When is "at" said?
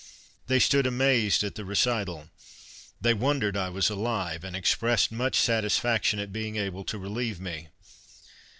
1.43-1.53, 6.17-6.33